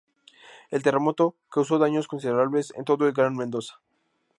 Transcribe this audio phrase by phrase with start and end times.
[0.71, 3.79] El terremoto causó daños considerables en todo el Gran Mendoza.